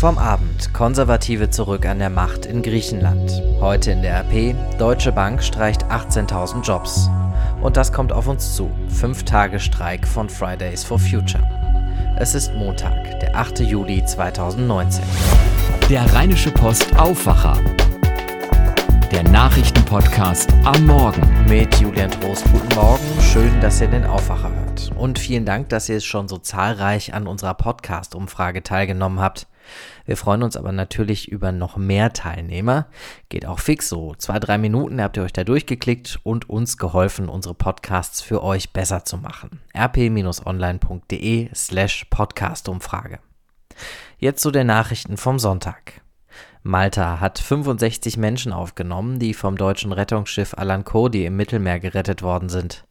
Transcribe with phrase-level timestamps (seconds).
[0.00, 0.72] Vom Abend.
[0.72, 3.30] Konservative zurück an der Macht in Griechenland.
[3.60, 4.54] Heute in der RP.
[4.78, 7.10] Deutsche Bank streicht 18.000 Jobs.
[7.60, 8.70] Und das kommt auf uns zu.
[8.88, 11.46] Fünf Tage Streik von Fridays for Future.
[12.18, 13.60] Es ist Montag, der 8.
[13.60, 15.04] Juli 2019.
[15.90, 17.58] Der Rheinische Post Aufwacher.
[19.12, 21.20] Der Nachrichtenpodcast am Morgen.
[21.46, 22.46] Mit Julian Trost.
[22.50, 23.20] Guten Morgen.
[23.20, 24.92] Schön, dass ihr den Aufwacher hört.
[24.96, 29.46] Und vielen Dank, dass ihr schon so zahlreich an unserer Podcast-Umfrage teilgenommen habt.
[30.04, 32.86] Wir freuen uns aber natürlich über noch mehr Teilnehmer.
[33.28, 34.14] Geht auch fix so.
[34.16, 38.72] Zwei, drei Minuten habt ihr euch da durchgeklickt und uns geholfen, unsere Podcasts für euch
[38.72, 39.60] besser zu machen.
[39.76, 43.18] rp-online.de slash Podcastumfrage.
[44.18, 46.02] Jetzt zu den Nachrichten vom Sonntag.
[46.62, 52.50] Malta hat 65 Menschen aufgenommen, die vom deutschen Rettungsschiff Alan Kurdi im Mittelmeer gerettet worden
[52.50, 52.84] sind.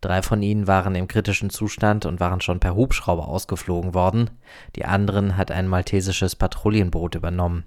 [0.00, 4.30] Drei von ihnen waren im kritischen Zustand und waren schon per Hubschrauber ausgeflogen worden.
[4.76, 7.64] Die anderen hat ein maltesisches Patrouillenboot übernommen.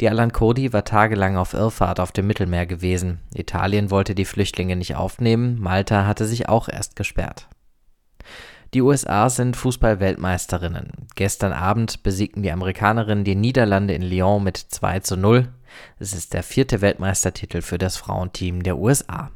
[0.00, 3.20] Die Alan Kurdi war tagelang auf Irrfahrt auf dem Mittelmeer gewesen.
[3.34, 7.48] Italien wollte die Flüchtlinge nicht aufnehmen, Malta hatte sich auch erst gesperrt.
[8.72, 10.92] Die USA sind Fußball-Weltmeisterinnen.
[11.16, 15.48] Gestern Abend besiegten die Amerikanerinnen die Niederlande in Lyon mit 2 zu 0.
[15.98, 19.32] Es ist der vierte Weltmeistertitel für das Frauenteam der USA.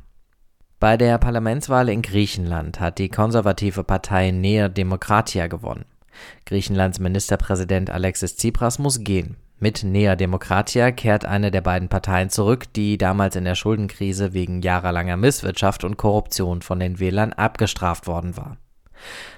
[0.84, 5.86] Bei der Parlamentswahl in Griechenland hat die konservative Partei Nea Demokratia gewonnen.
[6.44, 9.38] Griechenlands Ministerpräsident Alexis Tsipras muss gehen.
[9.58, 14.60] Mit Nea Demokratia kehrt eine der beiden Parteien zurück, die damals in der Schuldenkrise wegen
[14.60, 18.58] jahrelanger Misswirtschaft und Korruption von den Wählern abgestraft worden war.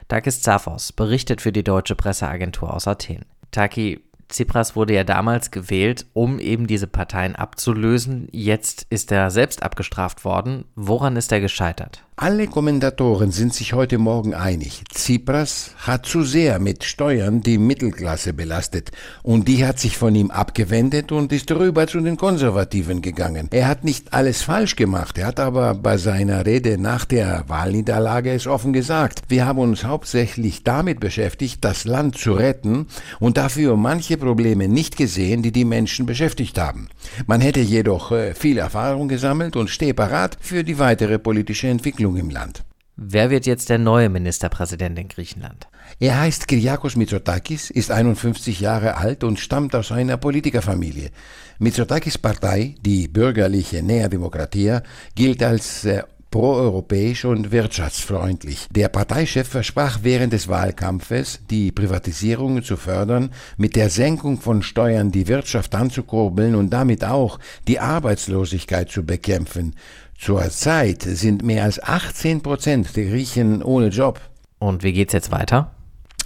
[0.09, 3.25] Takis Zaphos berichtet für die deutsche Presseagentur aus Athen.
[3.53, 8.29] Taki, Tsipras wurde ja damals gewählt, um eben diese Parteien abzulösen.
[8.33, 10.65] Jetzt ist er selbst abgestraft worden.
[10.75, 12.06] Woran ist er gescheitert?
[12.19, 14.85] Alle Kommentatoren sind sich heute Morgen einig.
[14.91, 18.91] Tsipras hat zu sehr mit Steuern die Mittelklasse belastet
[19.23, 23.49] und die hat sich von ihm abgewendet und ist rüber zu den Konservativen gegangen.
[23.51, 28.33] Er hat nicht alles falsch gemacht, er hat aber bei seiner Rede nach der Wahlniederlage
[28.33, 29.21] es offen gesagt.
[29.29, 32.87] Wir haben uns hauptsächlich damit beschäftigt, das Land zu retten
[33.21, 36.89] und dafür manche Probleme nicht gesehen, die die Menschen beschäftigt haben.
[37.27, 42.06] Man hätte jedoch äh, viel Erfahrung gesammelt und stehe parat für die weitere politische Entwicklung
[42.07, 42.65] Entwicklung im Land.
[42.99, 45.69] Wer wird jetzt der neue Ministerpräsident in Griechenland?
[46.01, 51.11] Er heißt Kyriakos Mitsotakis, ist 51 Jahre alt und stammt aus einer Politikerfamilie.
[51.59, 54.83] Mitsotakis Partei, die bürgerliche Nea Demokratia,
[55.15, 58.67] gilt als äh, proeuropäisch und wirtschaftsfreundlich.
[58.71, 65.13] Der Parteichef versprach während des Wahlkampfes, die Privatisierung zu fördern, mit der Senkung von Steuern
[65.13, 67.39] die Wirtschaft anzukurbeln und damit auch
[67.69, 69.75] die Arbeitslosigkeit zu bekämpfen.
[70.19, 74.21] Zurzeit sind mehr als 18 Prozent der Griechen ohne Job.
[74.59, 75.76] Und wie geht's jetzt weiter?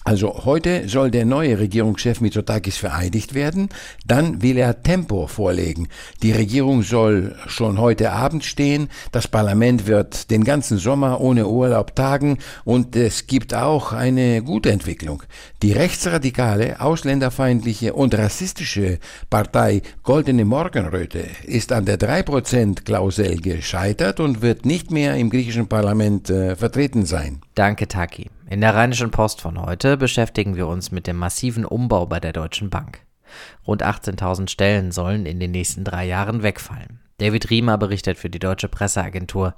[0.03, 3.69] Also heute soll der neue Regierungschef Mitsotakis vereidigt werden,
[4.06, 5.88] dann will er Tempo vorlegen.
[6.22, 11.94] Die Regierung soll schon heute Abend stehen, das Parlament wird den ganzen Sommer ohne Urlaub
[11.94, 15.22] tagen und es gibt auch eine gute Entwicklung.
[15.62, 24.65] Die rechtsradikale, ausländerfeindliche und rassistische Partei Goldene Morgenröte ist an der 3%-Klausel gescheitert und wird
[24.65, 27.43] nicht mehr im griechischen Parlament äh, vertreten sein.
[27.55, 28.31] Danke, Taki.
[28.50, 32.33] In der Rheinischen Post von heute beschäftigen wir uns mit dem massiven Umbau bei der
[32.33, 33.06] Deutschen Bank.
[33.65, 36.99] Rund 18.000 Stellen sollen in den nächsten drei Jahren wegfallen.
[37.19, 39.55] David Riemer berichtet für die Deutsche Presseagentur.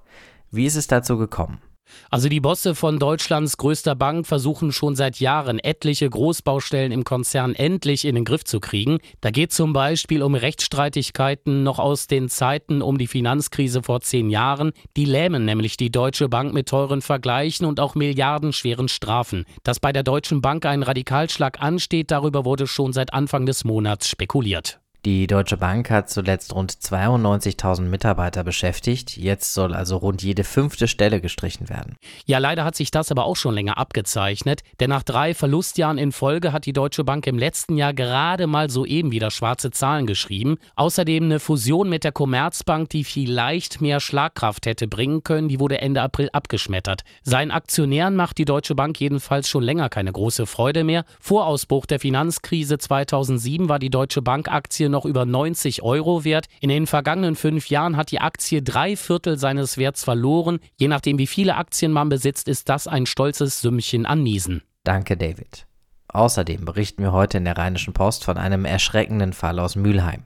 [0.50, 1.62] Wie ist es dazu gekommen?
[2.10, 7.54] Also die Bosse von Deutschlands größter Bank versuchen schon seit Jahren etliche Großbaustellen im Konzern
[7.54, 8.98] endlich in den Griff zu kriegen.
[9.20, 14.30] Da geht zum Beispiel um Rechtsstreitigkeiten noch aus den Zeiten um die Finanzkrise vor zehn
[14.30, 14.72] Jahren.
[14.96, 19.44] Die lähmen nämlich die Deutsche Bank mit teuren Vergleichen und auch milliardenschweren Strafen.
[19.62, 24.08] Dass bei der Deutschen Bank ein Radikalschlag ansteht, darüber wurde schon seit Anfang des Monats
[24.08, 24.81] spekuliert.
[25.04, 29.16] Die Deutsche Bank hat zuletzt rund 92.000 Mitarbeiter beschäftigt.
[29.16, 31.96] Jetzt soll also rund jede fünfte Stelle gestrichen werden.
[32.24, 36.12] Ja, leider hat sich das aber auch schon länger abgezeichnet, denn nach drei Verlustjahren in
[36.12, 40.58] Folge hat die Deutsche Bank im letzten Jahr gerade mal soeben wieder schwarze Zahlen geschrieben.
[40.76, 45.80] Außerdem eine Fusion mit der Commerzbank, die vielleicht mehr Schlagkraft hätte bringen können, die wurde
[45.80, 47.02] Ende April abgeschmettert.
[47.24, 51.04] Seinen Aktionären macht die Deutsche Bank jedenfalls schon länger keine große Freude mehr.
[51.18, 56.46] Vor Ausbruch der Finanzkrise 2007 war die Deutsche Bank Aktie noch über 90 Euro wert.
[56.60, 60.60] In den vergangenen fünf Jahren hat die Aktie drei Viertel seines Werts verloren.
[60.76, 64.62] Je nachdem, wie viele Aktien man besitzt, ist das ein stolzes Sümmchen an Niesen.
[64.84, 65.66] Danke, David.
[66.08, 70.24] Außerdem berichten wir heute in der Rheinischen Post von einem erschreckenden Fall aus Mülheim.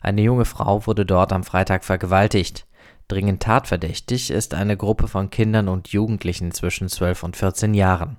[0.00, 2.66] Eine junge Frau wurde dort am Freitag vergewaltigt.
[3.08, 8.16] Dringend tatverdächtig ist eine Gruppe von Kindern und Jugendlichen zwischen 12 und 14 Jahren.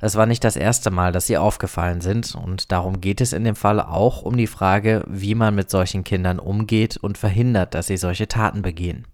[0.00, 3.44] Es war nicht das erste Mal, dass sie aufgefallen sind, und darum geht es in
[3.44, 7.86] dem Fall auch um die Frage, wie man mit solchen Kindern umgeht und verhindert, dass
[7.86, 9.06] sie solche Taten begehen.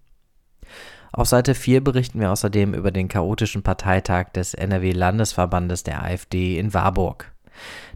[1.11, 6.73] Auf Seite 4 berichten wir außerdem über den chaotischen Parteitag des NRW-Landesverbandes der AfD in
[6.73, 7.33] Warburg.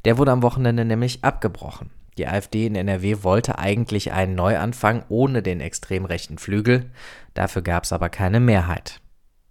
[0.05, 1.91] Der wurde am Wochenende nämlich abgebrochen.
[2.17, 6.91] Die AfD in NRW wollte eigentlich einen Neuanfang ohne den extrem rechten Flügel,
[7.33, 8.99] dafür gab es aber keine Mehrheit.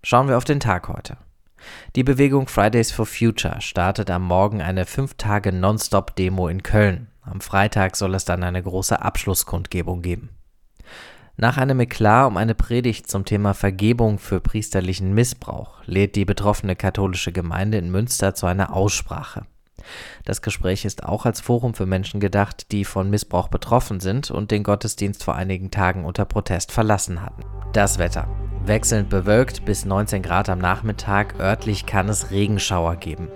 [0.03, 1.17] Schauen wir auf den Tag heute.
[1.97, 7.09] Die Bewegung Fridays for Future startet am Morgen eine fünf Tage Nonstop-Demo in Köln.
[7.23, 10.31] Am Freitag soll es dann eine große Abschlusskundgebung geben.
[11.37, 16.77] Nach einem Eklat um eine Predigt zum Thema Vergebung für priesterlichen Missbrauch lädt die betroffene
[16.77, 19.47] katholische Gemeinde in Münster zu einer Aussprache.
[20.25, 24.51] Das Gespräch ist auch als Forum für Menschen gedacht, die von Missbrauch betroffen sind und
[24.51, 27.43] den Gottesdienst vor einigen Tagen unter Protest verlassen hatten.
[27.73, 28.29] Das Wetter.
[28.65, 33.29] Wechselnd bewölkt bis 19 Grad am Nachmittag, örtlich kann es Regenschauer geben.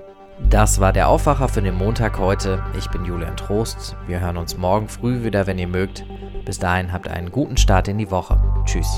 [0.50, 2.62] Das war der Aufwacher für den Montag heute.
[2.76, 3.96] Ich bin Julian Trost.
[4.06, 6.04] Wir hören uns morgen früh wieder, wenn ihr mögt.
[6.44, 8.40] Bis dahin habt einen guten Start in die Woche.
[8.64, 8.88] Tschüss.